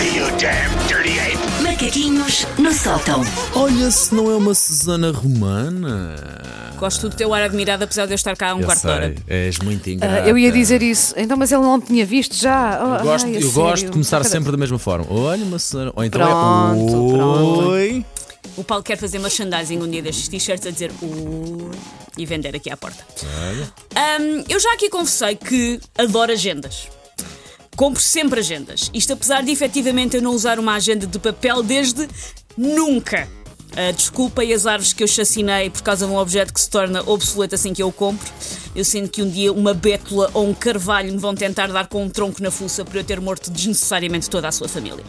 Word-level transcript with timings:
me, 0.00 0.16
you 0.16 0.24
damn 0.38 0.70
dirty 0.88 1.18
ape! 1.18 1.62
Macaquinhos 1.62 2.46
no 2.58 2.72
sótão. 2.72 3.22
Olha, 3.54 3.90
se 3.90 4.14
não 4.14 4.30
é 4.30 4.34
uma 4.34 4.54
Susana 4.54 5.10
Romana. 5.10 6.16
Gosto 6.78 7.10
do 7.10 7.14
teu 7.16 7.34
ar 7.34 7.42
admirado, 7.42 7.84
apesar 7.84 8.06
de 8.06 8.12
eu 8.12 8.14
estar 8.14 8.34
cá 8.36 8.50
há 8.50 8.54
um 8.54 8.60
Eu 8.60 8.64
quarto 8.66 8.80
de 8.82 8.88
hora. 8.88 9.14
és 9.28 9.58
muito 9.58 9.86
Ah, 9.88 9.92
ingrata. 9.92 10.28
eu 10.28 10.38
ia 10.38 10.50
dizer 10.50 10.82
isso. 10.82 11.12
Então, 11.16 11.36
mas 11.36 11.52
ele 11.52 11.60
não 11.62 11.78
tinha 11.78 12.06
visto 12.06 12.34
já. 12.34 12.80
Oh, 12.82 12.94
Eu 12.96 13.04
gosto, 13.04 13.26
ai, 13.26 13.36
a 13.36 13.40
eu 13.40 13.52
gosto 13.52 13.84
de 13.86 13.92
começar 13.92 14.16
Cada- 14.18 14.28
sempre 14.30 14.50
da 14.50 14.56
mesma 14.56 14.78
forma. 14.78 15.04
Olha, 15.10 15.44
uma 15.44 15.58
Susana. 15.58 15.92
Ou 15.94 16.02
então 16.04 16.20
Pronto, 16.20 17.12
é. 17.14 17.18
pronto. 17.18 17.68
Oi. 17.68 18.04
O 18.56 18.64
Paulo 18.64 18.82
quer 18.82 18.96
fazer 18.96 19.18
merchandising 19.18 19.78
um 19.78 19.88
dia 19.90 20.00
destes 20.02 20.26
t-shirts 20.28 20.66
a 20.66 20.70
dizer 20.70 20.90
"Ui", 21.02 21.70
e 22.16 22.24
vender 22.24 22.56
aqui 22.56 22.70
à 22.70 22.76
porta. 22.76 23.04
Ahm, 23.94 24.42
eu 24.48 24.58
já 24.58 24.72
aqui 24.72 24.88
confessei 24.88 25.36
que 25.36 25.78
adoro 25.98 26.32
agendas. 26.32 26.88
Compro 27.76 28.02
sempre 28.02 28.40
agendas. 28.40 28.90
Isto 28.92 29.12
apesar 29.14 29.42
de 29.42 29.50
efetivamente 29.50 30.16
eu 30.16 30.22
não 30.22 30.32
usar 30.32 30.58
uma 30.58 30.74
agenda 30.74 31.06
de 31.06 31.18
papel 31.18 31.62
desde 31.62 32.08
nunca. 32.56 33.28
Ah, 33.76 33.92
desculpem 33.92 34.52
as 34.52 34.66
árvores 34.66 34.92
que 34.92 35.02
eu 35.02 35.06
chacinei 35.06 35.70
por 35.70 35.82
causa 35.82 36.04
de 36.04 36.12
um 36.12 36.16
objeto 36.16 36.52
que 36.52 36.60
se 36.60 36.68
torna 36.68 37.08
obsoleto 37.08 37.54
assim 37.54 37.72
que 37.72 37.82
eu 37.82 37.88
o 37.88 37.92
compro. 37.92 38.28
Eu 38.74 38.84
sinto 38.84 39.10
que 39.10 39.22
um 39.22 39.30
dia 39.30 39.52
uma 39.52 39.72
bétula 39.72 40.30
ou 40.34 40.48
um 40.48 40.54
carvalho 40.54 41.12
me 41.12 41.18
vão 41.18 41.34
tentar 41.34 41.68
dar 41.68 41.86
com 41.86 42.04
um 42.04 42.10
tronco 42.10 42.42
na 42.42 42.50
fuça 42.50 42.84
por 42.84 42.96
eu 42.96 43.04
ter 43.04 43.20
morto 43.20 43.50
desnecessariamente 43.50 44.28
toda 44.28 44.48
a 44.48 44.52
sua 44.52 44.68
família. 44.68 45.04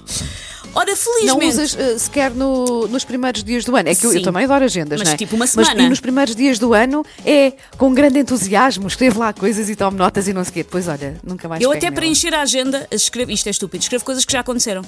Ora, 0.74 0.96
felizmente. 0.96 1.26
Não 1.42 1.48
usas 1.50 1.76
eh, 1.78 1.98
sequer 1.98 2.32
no- 2.32 2.88
nos 2.88 3.04
primeiros 3.04 3.44
dias 3.44 3.66
do 3.66 3.76
ano. 3.76 3.90
É 3.90 3.96
que 3.96 4.06
eu, 4.06 4.14
eu 4.14 4.22
também 4.22 4.46
adoro 4.46 4.64
agendas, 4.66 5.00
Mas 5.00 5.08
não 5.10 5.14
é? 5.14 5.18
tipo 5.18 5.36
uma 5.36 5.44
Mas 5.44 5.52
semana. 5.52 5.84
e 5.84 5.90
nos 5.90 6.00
primeiros 6.00 6.36
dias 6.36 6.58
do 6.60 6.74
ano 6.74 7.06
é 7.26 7.54
com 7.78 7.94
grande 7.94 8.20
entusiasmo, 8.20 8.88
escrevo 8.88 9.20
lá 9.20 9.34
coisas 9.34 9.70
e 9.70 9.76
tomo 9.76 9.98
notas 9.98 10.28
e 10.28 10.34
não 10.34 10.44
sei 10.44 10.52
o 10.52 10.54
quê. 10.54 10.64
Depois, 10.64 10.88
olha, 10.88 11.18
nunca 11.24 11.48
mais 11.50 11.62
Eu 11.62 11.72
até 11.72 11.82
nela. 11.82 11.96
para 11.96 12.06
encher 12.06 12.34
a 12.34 12.42
agenda, 12.42 12.88
escrevo, 12.92 13.32
isto 13.32 13.48
é 13.48 13.50
estúpido, 13.52 13.82
escrevo 13.84 14.06
coisas 14.06 14.24
que 14.24 14.32
já 14.32 14.40
aconteceram. 14.40 14.82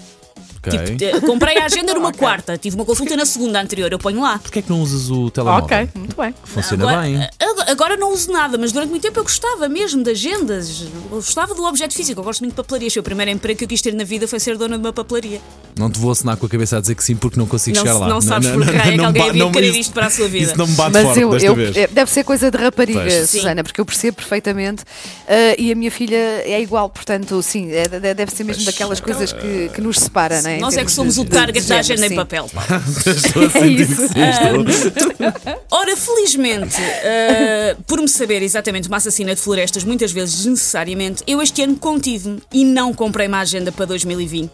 Ok. 0.66 0.96
Tipo, 0.96 1.22
comprei 1.28 1.58
a 1.58 1.66
agenda 1.66 1.94
numa 1.94 2.12
quarta, 2.14 2.58
tive 2.58 2.76
uma 2.78 2.86
consulta 2.86 3.18
na 3.18 3.26
segunda 3.26 3.60
anterior, 3.62 3.92
eu 3.92 4.00
ponho 4.00 4.22
lá. 4.22 4.40
Porquê 4.40 4.60
é 4.60 4.62
que 4.62 4.70
não 4.70 4.82
usas 4.82 5.10
o 5.12 5.30
telemóvel? 5.30 5.66
Ok, 5.66 5.90
muito 5.94 6.16
bem. 6.16 6.34
Funciona 6.46 6.84
agora, 6.90 7.02
bem. 7.02 7.30
Agora 7.74 7.98
não 7.98 8.14
uso 8.14 8.32
nada, 8.32 8.58
mas 8.58 8.72
durante 8.72 8.90
muito 8.90 9.02
tempo 9.02 9.20
eu 9.20 9.24
gostava 9.24 9.68
mesmo 9.68 10.04
de 10.04 10.12
agendas, 10.12 10.82
eu 11.12 11.18
gostava 11.18 11.54
do 11.54 11.64
objeto 11.66 11.94
físico, 11.94 12.20
eu 12.20 12.24
gosto 12.24 12.40
muito 12.42 12.54
de 12.54 12.58
papelarias. 12.58 12.94
Foi 12.94 13.02
o 13.02 13.04
primeiro 13.04 13.32
emprego 13.32 13.58
que 13.58 13.66
eu 13.66 13.68
quis 13.68 13.82
ter 13.82 13.94
na 13.94 14.04
vida 14.04 14.28
foi 14.28 14.40
ser 14.40 14.58
dona 14.58 14.78
de 14.78 14.86
uma 14.86 14.94
papelaria. 14.94 15.42
Não 15.78 15.90
te 15.90 16.00
vou 16.00 16.12
assinar 16.12 16.38
com 16.38 16.46
a 16.46 16.50
cabeça 16.50 16.78
a 16.78 16.82
dizer 16.82 16.94
que 16.96 17.04
sim 17.04 17.16
porque 17.16 17.38
não 17.40 17.48
consigo 17.48 17.76
Não, 17.78 17.84
chegar 17.84 17.98
lá. 17.98 18.08
não 18.08 18.22
sabes 18.22 18.50
por 18.50 18.62
raio 18.64 18.80
é 18.80 18.92
que 18.92 18.98
não 18.98 19.06
alguém 19.08 19.30
havia 19.30 19.44
não- 19.44 19.52
querer 19.52 19.70
isso- 19.70 19.80
isto 19.80 19.94
para 19.94 20.06
a 20.06 20.10
sua 20.10 20.28
vida. 20.28 20.46
Isso 20.46 20.58
não 20.58 20.68
me 20.68 20.74
bate 20.76 20.92
Mas 20.94 21.04
forte 21.04 21.20
eu, 21.22 21.30
desta 21.32 21.48
eu- 21.48 21.56
vez. 21.56 21.76
é, 21.78 21.88
deve 21.88 22.12
ser 22.12 22.24
coisa 22.24 22.52
de 22.52 22.58
rapariga, 22.58 23.00
Pois. 23.02 23.30
Susana, 23.30 23.64
porque 23.64 23.82
eu 23.82 23.86
percebo 23.86 24.18
perfeitamente 24.18 24.84
eh, 25.28 25.56
e 25.60 25.72
a 25.72 25.76
minha 25.76 25.90
filha 25.92 26.16
é 26.16 26.62
igual, 26.62 26.90
portanto, 26.90 27.42
sim, 27.42 27.72
é- 27.72 27.88
de- 27.88 28.14
deve 28.14 28.32
ser 28.32 28.44
mesmo 28.44 28.64
daquelas 28.66 29.00
coisas 29.00 29.34
que, 29.34 29.70
que 29.74 29.82
nos 29.82 29.98
separa, 30.00 30.42
não 30.44 30.50
é? 30.52 30.60
Nós 30.60 30.78
é 30.78 30.86
que 30.86 30.92
somos 30.92 31.16
de- 31.16 31.22
o 31.22 31.26
target 31.26 31.62
de 31.64 31.68
da 31.70 31.80
agenda 31.80 32.06
em 32.06 32.10
sim. 32.10 32.16
papel. 32.16 32.50
Estou 33.06 33.46
a 33.46 33.50
sentir 33.50 33.80
isso. 33.82 33.96
que 33.96 34.08
sim, 34.10 34.22
estou- 34.30 35.58
Ora, 35.72 35.98
felizmente, 35.98 36.76
eh, 37.64 37.78
por 37.88 38.00
me 38.02 38.08
saber 38.08 38.42
exatamente 38.42 38.88
uma 38.88 38.98
assassina 38.98 39.34
de 39.34 39.42
florestas, 39.42 39.84
muitas 39.84 40.12
vezes 40.12 40.36
desnecessariamente, 40.38 41.24
eu 41.26 41.42
este 41.42 41.62
ano 41.62 41.76
contive-me 41.78 42.42
e 42.54 42.66
não 42.66 42.94
comprei 42.94 43.28
uma 43.28 43.40
agenda 43.40 43.72
para 43.72 43.86
2020. 43.86 44.52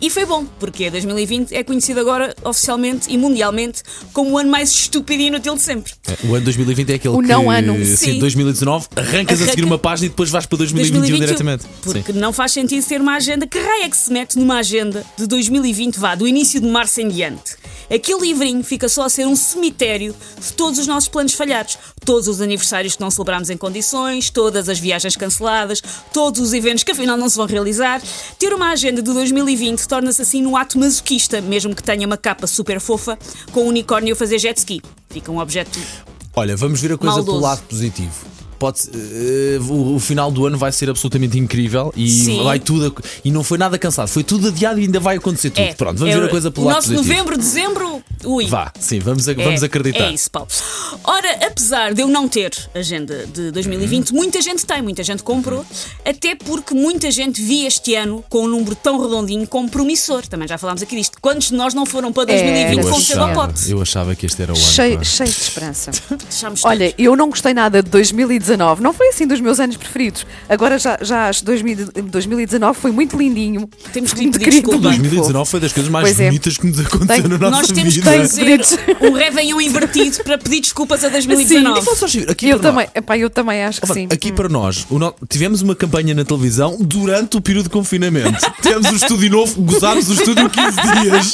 E 0.00 0.10
foi 0.10 0.24
bom, 0.24 0.44
porque 0.58 0.90
2020 0.90 1.54
é 1.54 1.62
conhecido 1.64 2.00
agora 2.00 2.34
oficialmente 2.44 3.08
e 3.12 3.16
mundialmente 3.18 3.82
como 4.12 4.30
o 4.32 4.38
ano 4.38 4.50
mais 4.50 4.70
estúpido 4.70 5.22
e 5.22 5.26
inútil 5.26 5.54
de 5.54 5.62
sempre. 5.62 5.92
O 6.24 6.34
ano 6.34 6.44
2020 6.44 6.90
é 6.90 6.94
aquele 6.96 7.14
O 7.14 7.20
que. 7.20 7.28
não 7.28 7.50
ano. 7.50 7.74
Sim, 7.84 7.96
Sim. 7.96 8.18
2019, 8.18 8.86
arrancas 8.96 9.40
a 9.40 9.44
seguir 9.46 9.60
Arranca- 9.60 9.66
uma 9.66 9.78
página 9.78 10.06
e 10.06 10.08
depois 10.08 10.30
vais 10.30 10.46
para 10.46 10.58
2021 10.58 11.16
diretamente. 11.20 11.64
Porque 11.82 12.12
Sim. 12.12 12.18
não 12.18 12.32
faz 12.32 12.52
sentido 12.52 12.84
ter 12.86 13.00
uma 13.00 13.14
agenda. 13.16 13.46
Que 13.46 13.58
raio 13.58 13.84
é 13.84 13.88
que 13.88 13.96
se 13.96 14.12
mete 14.12 14.38
numa 14.38 14.58
agenda 14.58 15.04
de 15.16 15.26
2020, 15.26 15.96
vá, 15.98 16.14
do 16.14 16.26
início 16.26 16.60
de 16.60 16.66
março 16.66 17.00
em 17.00 17.08
diante? 17.08 17.56
Aquele 17.92 18.20
livrinho 18.20 18.62
fica 18.62 18.86
só 18.88 19.04
a 19.04 19.08
ser 19.08 19.26
um 19.26 19.34
cemitério 19.34 20.14
de 20.40 20.52
todos 20.52 20.78
os 20.78 20.86
nossos 20.86 21.08
planos 21.08 21.32
falhados. 21.32 21.78
Todos 22.04 22.28
os 22.28 22.37
aniversários 22.40 22.96
que 22.96 23.00
não 23.00 23.10
celebramos 23.10 23.50
em 23.50 23.56
condições, 23.56 24.30
todas 24.30 24.68
as 24.68 24.78
viagens 24.78 25.16
canceladas, 25.16 25.82
todos 26.12 26.40
os 26.40 26.52
eventos 26.52 26.84
que 26.84 26.92
afinal 26.92 27.16
não 27.16 27.28
se 27.28 27.36
vão 27.36 27.46
realizar. 27.46 28.02
Ter 28.38 28.52
uma 28.52 28.70
agenda 28.70 29.02
de 29.02 29.12
2020 29.12 29.86
torna-se 29.86 30.22
assim 30.22 30.42
num 30.42 30.56
ato 30.56 30.78
masoquista, 30.78 31.40
mesmo 31.40 31.74
que 31.74 31.82
tenha 31.82 32.06
uma 32.06 32.16
capa 32.16 32.46
super 32.46 32.80
fofa 32.80 33.18
com 33.52 33.64
um 33.64 33.68
unicórnio 33.68 34.14
a 34.14 34.16
fazer 34.16 34.38
jet 34.38 34.58
ski. 34.58 34.80
Fica 35.10 35.30
um 35.32 35.38
objeto 35.38 35.78
Olha, 36.34 36.56
vamos 36.56 36.80
ver 36.80 36.92
a 36.92 36.96
coisa 36.98 37.16
Maldoso. 37.16 37.38
pelo 37.38 37.42
lado 37.42 37.62
positivo. 37.62 38.37
Pode, 38.58 38.80
eh, 38.92 39.58
o, 39.68 39.94
o 39.94 40.00
final 40.00 40.30
do 40.32 40.44
ano 40.46 40.58
vai 40.58 40.72
ser 40.72 40.90
absolutamente 40.90 41.38
incrível 41.38 41.92
e 41.96 42.08
Sim. 42.10 42.42
vai 42.42 42.58
tudo 42.58 42.86
a- 42.98 43.02
e 43.24 43.30
não 43.30 43.44
foi 43.44 43.56
nada 43.58 43.78
cansado, 43.78 44.08
foi 44.08 44.24
tudo 44.24 44.48
adiado 44.48 44.80
e 44.80 44.84
ainda 44.84 44.98
vai 44.98 45.16
acontecer 45.16 45.50
tudo. 45.50 45.64
É, 45.64 45.74
Pronto, 45.74 45.98
vamos 45.98 46.14
é 46.14 46.18
ver 46.18 46.26
a 46.26 46.28
coisa 46.28 46.50
pelo 46.50 46.66
o 46.66 46.68
lado 46.68 46.76
nosso 46.76 46.88
positivo. 46.88 47.08
novembro, 47.14 47.38
dezembro, 47.38 48.02
ui. 48.24 48.46
Vá, 48.46 48.72
sim, 48.80 48.98
vamos, 48.98 49.28
a- 49.28 49.32
É, 49.32 49.34
vamos 49.34 49.62
acreditar. 49.62 50.06
É 50.08 50.12
isso, 50.12 50.30
Paulo. 50.30 50.48
Ora, 51.04 51.46
apesar 51.46 51.94
de 51.94 52.02
eu 52.02 52.08
não 52.08 52.28
ter 52.28 52.52
agenda 52.74 53.26
de 53.26 53.50
2020, 53.52 54.12
muita 54.12 54.40
gente 54.42 54.66
tem, 54.66 54.82
muita 54.82 55.02
gente 55.04 55.22
comprou, 55.22 55.64
até 56.04 56.34
porque 56.34 56.74
muita 56.74 57.10
gente 57.10 57.40
via 57.40 57.68
este 57.68 57.94
ano 57.94 58.24
com 58.28 58.44
um 58.44 58.48
número 58.48 58.74
tão 58.74 59.00
redondinho 59.00 59.46
como 59.46 59.68
promissor. 59.70 60.26
Também 60.26 60.48
já 60.48 60.58
falámos 60.58 60.82
aqui 60.82 60.96
disto. 60.96 61.18
Quantos 61.20 61.48
de 61.48 61.54
nós 61.54 61.74
não 61.74 61.86
foram 61.86 62.12
para 62.12 62.24
2020 62.24 62.78
Era 62.78 62.90
com 62.90 63.00
cedo 63.00 63.20
ao 63.20 63.32
pote? 63.34 63.70
eu 63.70 63.80
achava 63.80 64.14
que 64.16 64.26
este 64.26 64.42
era 64.42 64.52
o 64.52 64.56
ano. 64.56 64.64
Cheio, 64.64 64.98
pá. 64.98 65.04
cheio 65.04 65.30
de 65.30 65.36
esperança. 65.40 65.90
Olha, 66.64 66.92
eu 66.98 67.14
não 67.14 67.30
gostei 67.30 67.54
nada 67.54 67.82
de 67.82 67.88
2019, 67.90 68.47
não 68.56 68.92
foi 68.92 69.08
assim 69.08 69.26
dos 69.26 69.40
meus 69.40 69.60
anos 69.60 69.76
preferidos. 69.76 70.26
Agora 70.48 70.78
já, 70.78 70.98
já 71.02 71.28
acho 71.28 71.44
2000 71.44 71.88
2019 72.04 72.78
foi 72.80 72.90
muito 72.90 73.16
lindinho. 73.16 73.68
Temos 73.92 74.12
que 74.12 74.20
muito 74.22 74.38
pedir 74.38 74.44
querido, 74.50 74.62
desculpa. 74.68 74.88
muito 74.88 75.02
2019 75.02 75.50
foi 75.50 75.60
das 75.60 75.72
coisas 75.72 75.90
mais 75.90 76.04
Pois 76.06 76.20
é. 76.20 76.26
bonitas 76.26 76.56
que 76.58 76.66
nos 76.66 76.80
aconteceu 76.80 77.06
Tem- 77.22 77.30
na 77.30 77.38
nossa 77.38 77.50
Nós 77.50 77.66
temos 77.72 77.94
que 77.96 78.02
fazer 78.02 78.60
um 79.00 79.12
Réveillon 79.12 79.60
invertido 79.60 80.22
para 80.24 80.38
pedir 80.38 80.60
desculpas 80.60 81.04
a 81.04 81.08
E 81.08 81.10
2019. 81.10 81.80
vamos 81.80 81.98
só 81.98 82.06
ver, 82.06 82.30
aqui 82.30 82.48
Eu 82.48 82.58
para 82.58 82.70
também, 82.70 82.86
nós- 82.86 82.94
epá, 82.96 83.18
eu 83.18 83.30
também 83.30 83.64
acho 83.64 83.80
que 83.80 83.86
Opa, 83.86 83.94
sim. 83.94 84.08
Aqui 84.10 84.32
para 84.32 84.48
nós, 84.48 84.86
o 84.90 84.98
no- 84.98 85.14
tivemos 85.28 85.62
uma 85.62 85.74
campanha 85.74 86.14
na 86.14 86.24
televisão 86.24 86.76
durante 86.80 87.36
o 87.36 87.40
período 87.40 87.64
de 87.64 87.70
confinamento. 87.70 88.38
Tivemos 88.62 88.90
o 88.90 88.96
estúdio 88.96 89.30
novo, 89.30 89.60
gozámos 89.62 90.08
o 90.08 90.12
estúdio 90.14 90.48
15 90.50 90.76
dias. 91.02 91.32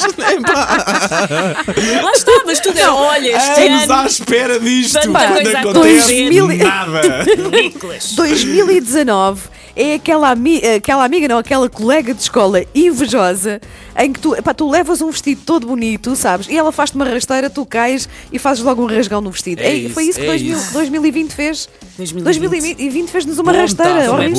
Lá 2.03 2.11
está, 2.13 2.31
mas 2.45 2.59
tudo 2.59 2.77
é. 2.79 2.89
Olha, 2.89 3.35
este 3.37 3.61
Anos 3.67 3.83
ano. 3.83 3.93
à 3.93 4.05
espera 4.05 4.59
disto. 4.59 4.93
Tanta 4.93 5.27
coisa 5.27 5.57
a 5.57 5.61
acontece 5.61 6.25
acontecer. 6.27 6.63
nada. 6.63 7.01
Nicolas. 7.51 8.15
2019 8.15 9.49
é 9.75 9.95
aquela, 9.95 10.29
ami- 10.29 10.61
aquela 10.65 11.03
amiga, 11.03 11.27
não, 11.27 11.37
aquela 11.37 11.69
colega 11.69 12.13
de 12.13 12.21
escola 12.21 12.63
invejosa 12.73 13.59
em 13.97 14.11
que 14.11 14.19
tu, 14.19 14.35
epá, 14.35 14.53
tu 14.53 14.69
levas 14.69 15.01
um 15.01 15.09
vestido 15.09 15.41
todo 15.45 15.67
bonito, 15.67 16.15
sabes? 16.15 16.47
E 16.47 16.57
ela 16.57 16.71
faz-te 16.71 16.95
uma 16.95 17.05
rasteira, 17.05 17.49
tu 17.49 17.65
cais 17.65 18.07
e 18.31 18.37
fazes 18.39 18.63
logo 18.63 18.83
um 18.83 18.85
rasgão 18.87 19.21
no 19.21 19.31
vestido. 19.31 19.61
É 19.61 19.73
Ei, 19.73 19.89
foi 19.89 20.03
isso, 20.03 20.11
isso 20.11 20.19
que 20.19 20.25
é 20.25 20.29
2000 20.29 20.57
isso. 20.57 20.73
2020 20.73 21.31
fez. 21.33 21.69
2020. 21.97 22.49
2020 22.49 23.09
fez-nos 23.09 23.39
uma 23.39 23.51
Boa 23.53 23.61
rasteira 23.63 24.11
horrível. 24.11 24.35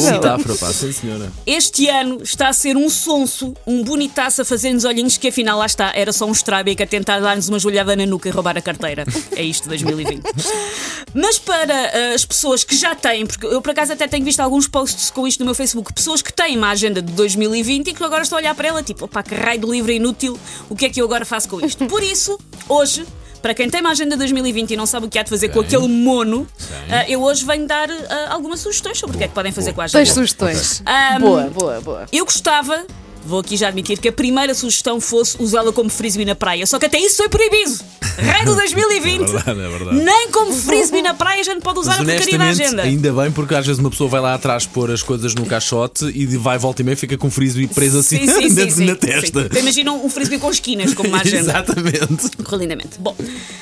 senhora. 0.93 1.33
Este 1.47 1.89
ano 1.89 2.21
está 2.23 2.49
a 2.49 2.53
ser 2.53 2.77
um 2.77 2.89
sonso, 2.91 3.55
um 3.67 3.83
bonitaço 3.83 4.43
a 4.43 4.45
fazer-nos 4.45 4.85
olhinhos 4.85 5.17
que 5.17 5.29
afinal 5.29 5.59
lá 5.59 5.67
está, 5.67 5.91
era 5.95 6.13
só 6.13 6.27
um 6.27 6.33
estrábico 6.33 6.83
a 6.83 6.87
tentar 6.87 7.21
dar-nos 7.21 7.49
uma 7.49 7.59
joelhada 7.59 7.97
na 7.97 8.05
nuca 8.05 8.29
e 8.29 8.33
roubar 8.33 8.59
a 8.59 8.61
carteira. 8.63 9.05
É 9.35 9.43
isto 9.43 9.69
2020. 9.69 10.23
Mas 11.15 11.39
para 11.39 11.75
ah, 11.75 12.15
as 12.15 12.25
pessoas 12.27 12.63
que 12.63 12.77
já 12.77 12.95
têm, 12.95 13.25
porque 13.27 13.47
eu 13.47 13.63
por 13.63 13.71
acaso 13.71 13.93
até 13.93 14.07
tenho 14.07 14.25
visto 14.25 14.41
alguns 14.41 14.69
posts 14.69 15.11
com 15.11 15.26
isto 15.27 15.41
no 15.41 15.47
meu 15.47 15.55
Facebook, 15.55 15.93
pessoas 15.93 16.23
que 16.23 16.33
têm 16.33 16.57
uma 16.57 16.71
agenda 16.71 17.01
de 17.03 17.13
2020 17.13 17.89
e 17.89 17.95
que 17.95 18.03
agora 18.05 18.23
estão 18.23 18.39
a 18.39 18.41
olhar 18.41 18.55
para 18.55 18.69
ela 18.69 18.83
tipo, 18.83 19.05
opá, 19.05 19.23
que 19.23 19.35
raio 19.35 19.61
de 19.61 19.67
livro 19.67 19.91
inútil, 19.93 20.39
o 20.69 20.77
que 20.77 20.87
é 20.87 20.91
que 20.91 21.01
eu 21.01 21.05
agora 21.07 21.25
faço 21.25 21.49
com 21.49 21.61
isto? 21.61 21.87
Por 21.87 22.03
isso, 22.03 22.39
hoje. 22.69 23.07
Para 23.43 23.55
quem 23.55 23.71
tem 23.71 23.81
uma 23.81 23.91
agenda 23.91 24.17
2020 24.17 24.73
e 24.73 24.77
não 24.77 24.87
sabe 24.87 25.07
o 25.07 25.09
que 25.09 25.17
há 25.19 25.23
de 25.23 25.31
fazer 25.31 25.51
com 25.51 25.61
aquele 25.61 25.87
mono, 25.87 26.49
ah, 26.91 27.09
eu 27.09 27.23
hoje 27.23 27.45
venho 27.45 27.65
dar 27.65 27.89
ah, 27.89 28.27
algumas 28.31 28.59
sugestões 28.59 28.99
sobre 28.99 29.15
o 29.15 29.19
que 29.19 29.25
é 29.25 29.29
que 29.29 29.35
podem 29.35 29.53
fazer 29.53 29.73
com 29.73 29.83
a 29.83 29.85
agenda. 29.85 30.05
Tens 30.05 30.15
sugestões. 30.15 30.83
Ahm, 30.85 31.21
Boa, 31.21 31.43
boa, 31.51 31.81
boa. 31.81 32.07
Eu 32.11 32.25
gostava, 32.25 32.85
vou 33.27 33.41
aqui 33.41 33.57
já 33.57 33.69
admitir, 33.69 33.99
que 33.99 34.09
a 34.09 34.13
primeira 34.13 34.55
sugestão 34.55 35.01
fosse 35.01 35.37
usá-la 35.41 35.73
como 35.73 35.91
frisbee 35.91 36.25
na 36.25 36.35
praia. 36.35 36.67
Só 36.67 36.79
que 36.79 36.87
até 36.87 36.99
isso 36.99 37.17
foi 37.17 37.29
proibido. 37.29 37.79
Rei 38.19 38.45
do 38.45 38.55
2020. 38.55 39.27
É 39.27 39.55
verdade, 39.55 39.61
é 39.61 39.69
verdade. 39.69 39.97
Nem 40.05 40.31
como 40.31 40.53
frisbee 40.53 41.03
na 41.03 41.15
praia 41.15 41.41
a 41.41 41.45
gente 41.45 41.61
pode 41.61 41.79
usar 41.79 41.99
Mas 41.99 42.01
a 42.01 42.05
porcaria 42.05 42.39
da 42.39 42.45
honestamente, 42.45 42.67
agenda. 42.67 42.83
ainda 42.83 43.23
bem, 43.23 43.33
porque 43.33 43.55
às 43.55 43.67
vezes 43.67 43.79
uma 43.81 43.91
pessoa 43.91 44.09
vai 44.09 44.21
lá 44.21 44.35
atrás 44.35 44.67
pôr 44.67 44.91
as 44.91 45.03
coisas 45.03 45.35
no 45.35 45.45
caixote 45.47 46.07
e 46.07 46.27
vai 46.37 46.59
volta 46.59 46.83
e 46.83 46.85
meia 46.85 46.97
fica 46.97 47.17
com 47.19 47.27
o 47.29 47.31
frisbee 47.31 47.67
preso 47.67 47.99
assim 47.99 48.19
Sim, 48.19 48.27
sim, 48.27 48.49
sim, 48.51 48.65
na, 48.65 48.71
sim, 48.71 48.85
na 48.87 48.93
sim. 48.93 48.99
testa. 48.99 49.41
Então 49.41 49.61
imagina 49.61 49.93
um 49.93 50.09
frisbee 50.09 50.39
com 50.39 50.51
esquinas 50.51 50.95
como 50.95 51.09
uma 51.09 51.21
agenda. 51.21 51.51
Exatamente. 51.51 52.37
Correu 52.43 52.61
lindamente. 52.61 52.99
Bom, 52.99 53.15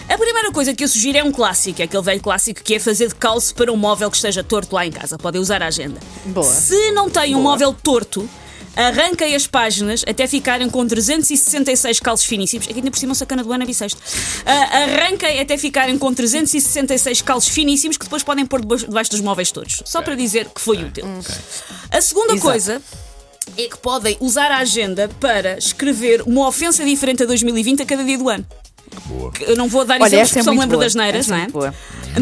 a 0.09 0.19
primeira 0.19 0.53
coisa 0.53 0.75
que 0.75 0.85
eu 0.85 0.89
sugiro 0.89 1.19
é 1.19 1.25
um 1.25 1.33
clássico, 1.33 1.81
é 1.81 1.85
aquele 1.85 2.03
velho 2.03 2.21
clássico 2.21 2.63
que 2.63 2.75
é 2.75 2.79
fazer 2.79 3.09
de 3.09 3.15
calço 3.15 3.55
para 3.55 3.73
um 3.73 3.77
móvel 3.77 4.11
que 4.11 4.17
esteja 4.17 4.43
torto 4.43 4.75
lá 4.75 4.87
em 4.87 4.93
casa. 4.93 5.19
Podem 5.19 5.41
usar 5.41 5.63
a 5.63 5.67
agenda. 5.67 6.01
Boa. 6.27 6.47
Se 6.47 6.93
não 6.93 7.09
tem 7.11 7.35
um 7.35 7.43
móvel 7.43 7.75
torto, 7.83 8.29
arranquem 8.77 9.35
as 9.35 9.47
páginas 9.47 10.05
até 10.07 10.27
ficarem 10.27 10.69
com 10.69 10.87
366 10.87 12.01
calços 12.01 12.27
finíssimos. 12.27 12.67
Aqui 12.67 12.79
ainda 12.79 12.91
por 12.91 12.99
cima 12.99 13.13
o 13.13 13.15
sacana 13.15 13.43
do 13.43 13.53
ano 13.53 13.63
é 13.63 13.67
bissexto. 13.67 14.01
Ah, 14.45 14.83
arranquem 14.83 15.41
até 15.41 15.57
ficarem 15.57 15.99
com 15.99 16.13
366 16.13 17.23
calços 17.23 17.53
finíssimos 17.53 17.97
que 17.97 18.05
depois 18.05 18.23
podem 18.23 18.47
pôr 18.47 18.61
debaixo 18.61 19.11
dos 19.11 19.21
móveis 19.21 19.51
todos. 19.51 19.83
Só 19.85 20.03
para 20.03 20.15
dizer 20.15 20.49
que 20.49 20.61
foi 20.61 20.85
útil. 20.85 21.05
A 21.91 22.01
segunda 22.01 22.33
Exato. 22.35 22.43
coisa 22.43 22.83
é 23.57 23.69
que 23.69 23.77
podem 23.79 24.17
usar 24.21 24.51
a 24.51 24.59
agenda 24.59 25.09
para 25.21 25.59
escrever 25.59 26.23
uma 26.23 26.49
ofensa 26.49 26.85
diferente 26.85 27.23
a 27.23 27.27
2020 27.27 27.83
a 27.83 27.87
cada 27.87 28.03
dia 28.03 28.19
do 28.19 28.29
ano. 28.29 28.47
Boa. 29.07 29.33
Eu 29.41 29.57
não 29.57 29.69
vou 29.69 29.85
dar 29.85 30.01
Olha, 30.01 30.07
exemplos 30.07 30.31
é 30.31 30.35
porque 30.35 30.43
só 30.45 30.51
me 30.51 30.57
muito 30.57 30.61
lembro 30.67 30.77
boa. 30.79 30.85
das 30.87 30.95
neiras, 30.95 31.21
Essa 31.27 31.31
não 31.35 31.39
é 31.43 31.45
é? 31.45 31.49
boa. 31.49 31.75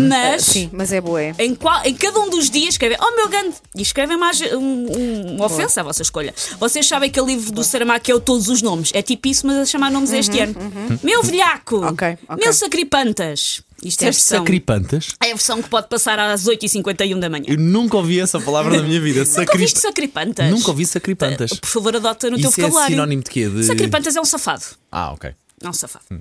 Mas 0.09 0.43
Sim, 0.45 0.71
mas 0.73 0.91
é 0.93 1.01
boa. 1.01 1.23
é. 1.23 1.35
em, 1.39 1.55
qual- 1.55 1.85
em 1.85 1.95
cada 1.95 2.19
um 2.21 2.31
dos 2.31 2.49
dias 2.49 2.71
escrevem 2.75 2.97
Oh 3.01 3.15
meu 3.15 3.29
grande 3.29 3.55
e 3.77 3.83
escrevem 3.83 4.17
mais 4.17 4.41
um- 4.41 4.57
um- 4.57 5.35
uma 5.37 5.47
ofensa 5.47 5.81
à 5.81 5.85
vossa 5.85 6.03
escolha. 6.03 6.35
Vocês 6.59 6.87
sabem 6.87 7.11
que 7.11 7.21
o 7.21 7.27
livro 7.27 7.53
do 7.53 7.63
Saramago 7.63 8.03
é 8.11 8.15
o 8.15 8.21
Todos 8.21 8.49
os 8.49 8.63
Nomes. 8.63 8.91
É 8.95 9.03
tipo 9.03 9.29
isso, 9.29 9.47
mas 9.47 9.57
a 9.59 9.65
chamar 9.67 9.91
nomes 9.91 10.13
este 10.13 10.39
ano. 10.41 10.55
Meu 11.03 11.23
velhaco! 11.23 11.77
Uhum, 11.77 11.89
Ok, 11.89 12.19
ok. 12.29 12.45
Meu 12.45 12.53
sacripantas! 12.53 13.63
Isto 13.85 14.03
é 14.03 14.07
a 14.07 14.11
versão, 14.13 14.39
sacripantas? 14.39 15.09
é 15.21 15.27
a 15.27 15.35
versão 15.35 15.61
que 15.61 15.69
pode 15.69 15.89
passar 15.89 16.17
às 16.19 16.47
8h51 16.47 17.19
da 17.19 17.29
manhã. 17.29 17.47
Eu 17.49 17.59
nunca 17.59 17.97
ouvi 17.97 18.21
essa 18.21 18.39
palavra 18.41 18.77
na 18.77 18.83
minha 18.85 19.01
vida. 19.01 19.19
Nunca 19.27 19.31
Sacri- 19.33 19.53
ouviste 19.55 19.81
sacripantas? 19.81 20.51
Nunca 20.51 20.69
ouvi 20.71 20.87
sacripantas. 20.87 21.51
Por 21.55 21.69
favor, 21.69 21.97
adota 21.97 22.31
no 22.31 22.39
teu 22.39 22.49
Isso 22.49 22.61
é 22.61 22.63
vocabulário. 22.63 22.95
sinónimo 22.95 23.23
de 23.25 23.31
quê? 23.31 23.49
De- 23.49 23.65
Sacripantas 23.65 24.15
é 24.15 24.21
um 24.21 24.25
safado. 24.25 24.63
Ah, 24.91 25.11
ok. 25.13 25.33
É 25.61 25.69
um 25.69 25.73
safado. 25.73 26.05
Hum. 26.13 26.21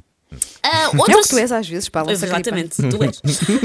Ah, 0.63 0.89
É 0.93 0.97
outra 0.97 1.17
o 1.17 1.21
que 1.23 1.27
tu 1.29 1.37
és 1.37 1.51
às 1.51 1.67
vezes, 1.67 1.89
Paulo. 1.89 2.09
Exatamente, 2.11 2.75
tu 2.89 3.03
és. 3.03 3.19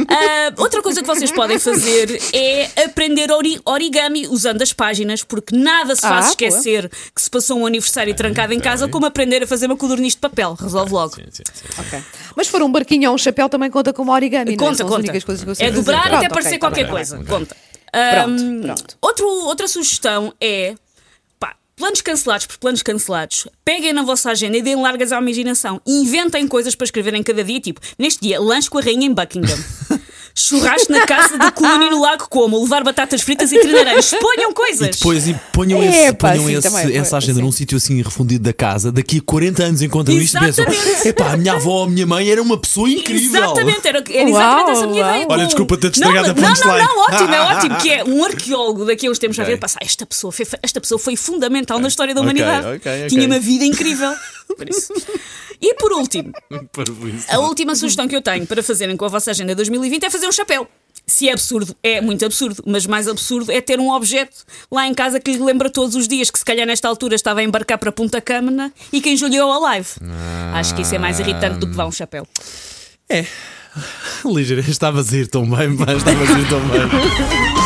Ah, 0.09 0.53
outra 0.59 0.83
coisa 0.83 1.01
que 1.01 1.07
vocês 1.07 1.31
podem 1.31 1.59
fazer 1.59 2.21
é 2.33 2.69
aprender 2.85 3.31
ori- 3.31 3.61
origami 3.65 4.27
usando 4.27 4.63
as 4.63 4.73
páginas, 4.73 5.23
porque 5.23 5.55
nada 5.57 5.95
se 5.95 6.01
faz 6.03 6.27
Ah, 6.27 6.29
esquecer 6.31 6.89
que 7.15 7.23
se 7.23 7.31
passou 7.31 7.59
um 7.59 7.67
aniversário 7.67 8.15
trancado 8.15 8.53
em 8.53 8.59
casa 8.61 8.89
como 8.89 9.07
aprender 9.07 9.43
a 9.43 9.47
fazer 9.47 9.67
uma 9.67 9.77
codorniz 9.77 10.15
de 10.15 10.19
papel. 10.21 10.55
Resolve 10.55 10.93
logo. 10.93 11.15
Sim, 11.15 11.23
sim, 11.31 11.43
sim. 11.53 11.65
Ok. 11.79 12.03
Mas 12.35 12.47
se 12.47 12.51
for 12.51 12.63
um 12.63 12.73
barquinho 12.73 13.11
ou 13.11 13.15
um 13.15 13.19
chapéu 13.19 13.49
também 13.49 13.71
conta 13.71 13.93
como 13.93 14.11
origami, 14.13 14.57
não 14.57 14.67
é? 14.67 14.69
Conta, 14.71 14.83
as 14.83 14.89
conta. 14.89 15.01
únicas 15.03 15.23
coisas 15.25 15.45
que 15.45 15.51
eu 15.51 15.55
sei 15.55 15.67
É 15.67 15.71
dobrar 15.71 16.01
Pronto, 16.03 16.17
até 16.17 16.27
ok, 16.27 16.29
parecer 16.35 16.59
tá 16.59 16.67
qualquer 16.67 16.85
bem, 16.85 16.93
coisa. 16.93 17.17
tá 17.19 17.23
bem. 17.23 17.27
Conta. 17.33 17.57
Pronto, 17.93 18.43
Ahm, 18.43 18.61
pronto. 18.63 18.97
Outro, 19.01 19.27
outra 19.47 19.69
sugestão 19.69 20.33
é. 20.41 20.75
Planos 21.79 22.01
cancelados 22.01 22.47
por 22.47 22.57
planos 22.57 22.83
cancelados. 22.83 23.47
Peguem 23.63 23.93
na 23.93 24.03
vossa 24.03 24.31
agenda 24.31 24.57
e 24.57 24.63
deem 24.63 24.81
largas 24.81 25.13
à 25.13 25.19
imaginação. 25.19 25.79
Inventem 25.87 26.49
coisas 26.49 26.75
para 26.75 26.87
escrever 26.87 27.13
em 27.13 27.23
cada 27.23 27.45
dia, 27.45 27.61
tipo, 27.61 27.83
neste 27.99 28.23
dia, 28.23 28.41
lanche 28.41 28.71
com 28.71 28.79
a 28.79 28.81
rainha 28.81 29.07
em 29.07 29.13
Buckingham. 29.13 29.59
Churrasco 30.39 30.93
na 30.93 31.07
casa 31.07 31.39
do 31.39 31.51
Clooney 31.53 31.89
no 31.89 32.01
Lago 32.01 32.27
Como, 32.29 32.63
levar 32.63 32.85
batatas 32.85 33.23
fritas 33.23 33.51
e 33.53 33.59
trinaranjos. 33.59 34.11
Ponham 34.21 34.53
coisas! 34.53 34.89
E 34.89 34.91
depois 34.91 35.27
e 35.27 35.35
ponham, 35.53 35.83
É, 35.83 35.87
esse, 36.09 36.13
pá, 36.13 36.33
ponham 36.33 36.47
sim, 36.47 36.53
esse- 36.53 36.63
também, 36.71 36.97
essa 36.97 37.11
foi, 37.11 37.17
agenda 37.19 37.35
sim. 37.39 37.43
num 37.43 37.51
sítio 37.53 37.77
assim 37.79 38.03
refundido 38.03 38.45
da 38.45 38.53
casa. 38.53 38.93
Daqui 38.93 39.19
a 39.19 39.23
40 39.23 39.65
anos 39.65 39.81
encontram 39.83 40.15
isto 40.19 40.37
e 40.37 40.41
pensam: 40.41 40.65
epá, 41.07 41.33
a 41.33 41.37
minha 41.39 41.55
avó, 41.55 41.85
a 41.85 41.89
minha 41.89 42.07
mãe 42.07 42.29
era 42.31 42.43
uma 42.43 42.59
pessoa 42.59 42.89
incrível. 42.91 43.43
Exatamente, 43.43 43.89
era, 43.89 43.99
era 43.99 44.29
exatamente 44.29 44.33
Uau, 44.33 44.71
essa 44.73 44.85
a 44.85 44.87
minha 44.87 45.03
uau. 45.05 45.15
ideia. 45.15 45.27
Olha, 45.31 45.47
desculpa 45.47 45.77
ter-te 45.79 46.01
não, 46.01 46.09
estragado 46.15 46.39
a 46.39 46.43
não, 46.43 46.55
não, 46.55 46.79
não, 46.87 47.01
ótimo, 47.01 47.35
é 47.35 47.41
ótimo. 47.41 47.77
Que 47.79 47.91
é 47.91 48.05
um 48.05 48.23
arqueólogo 48.27 48.85
daqui 48.85 49.07
a 49.07 49.11
uns 49.11 49.19
tempos 49.19 49.39
a 49.39 49.43
Ok. 49.43 49.55
ver 49.55 49.59
passar. 49.59 49.79
Esta 49.83 50.05
pessoa, 50.05 50.31
foi, 50.31 50.47
esta 50.63 50.81
pessoa 50.81 50.99
foi 50.99 51.17
fundamental 51.17 51.79
na 51.79 51.89
história 51.89 52.15
da 52.15 52.21
humanidade. 52.21 52.67
ok, 52.67 52.77
ok. 52.77 53.07
Tinha 53.09 53.27
uma 53.27 53.39
vida 53.39 53.65
incrível. 53.65 54.13
Por 54.55 54.69
isso. 54.69 54.93
E 55.61 55.75
por 55.75 55.93
último, 55.93 56.33
a 57.29 57.39
última 57.39 57.75
sugestão 57.75 58.07
que 58.07 58.17
eu 58.17 58.23
tenho 58.23 58.47
para 58.47 58.63
fazerem 58.63 58.97
com 58.97 59.05
a 59.05 59.09
vossa 59.09 59.31
agenda 59.31 59.55
2020 59.55 60.05
é 60.05 60.11
fazer 60.11 60.27
um 60.27 60.33
chapéu. 60.33 60.69
Se 61.07 61.29
é 61.29 61.33
absurdo, 61.33 61.77
é 61.83 62.01
muito 62.01 62.25
absurdo, 62.25 62.63
mas 62.67 62.85
mais 62.87 63.07
absurdo 63.07 63.53
é 63.53 63.61
ter 63.61 63.79
um 63.79 63.91
objeto 63.93 64.45
lá 64.71 64.87
em 64.89 64.95
casa 64.95 65.21
que 65.21 65.33
lhe 65.33 65.39
lembra 65.39 65.71
todos 65.71 65.95
os 65.95 66.09
dias 66.09 66.31
que 66.31 66.39
se 66.39 66.45
calhar 66.45 66.67
nesta 66.67 66.89
altura 66.89 67.15
estava 67.15 67.41
a 67.41 67.43
embarcar 67.45 67.79
para 67.79 67.93
Punta 67.93 68.21
Câmara 68.21 68.73
e 68.93 69.01
que 69.01 69.11
enjulhou 69.11 69.53
a 69.53 69.59
live. 69.59 69.89
Acho 70.55 70.75
que 70.75 70.83
isso 70.83 70.95
é 70.95 70.99
mais 70.99 71.21
irritante 71.21 71.59
do 71.59 71.69
que 71.69 71.77
vá 71.77 71.87
um 71.87 71.93
chapéu. 71.93 72.27
É. 73.09 73.25
Ligeiro, 74.25 74.63
estavas 74.69 75.13
a 75.13 75.17
ir 75.17 75.29
tão 75.29 75.49
bem, 75.49 75.77
pá, 75.77 75.93
estavas 75.93 76.31
a 76.31 76.39
ir 76.39 76.49
tão 76.49 76.61
bem. 76.69 76.81